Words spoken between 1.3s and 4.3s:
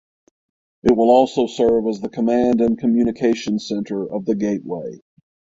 serve as the command and communications center of